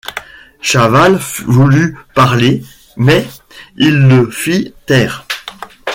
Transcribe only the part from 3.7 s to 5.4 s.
il le fit taire.